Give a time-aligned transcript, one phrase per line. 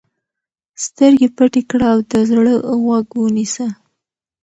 [0.85, 2.53] سترګې پټې کړه او د زړه
[2.83, 3.67] غوږ ونیسه.